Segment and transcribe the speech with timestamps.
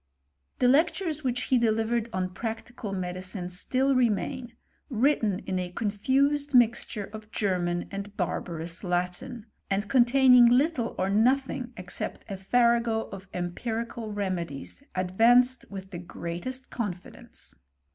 [0.57, 4.53] The lectures which he delivered on Practical Medi;^ cine still remain,
[4.89, 11.71] written in a confused mixture oS( German and barbarous Latin, and containing little ot nothing
[11.77, 17.53] except a farrago of empirical remedies, ad vanced with the greatest confidence.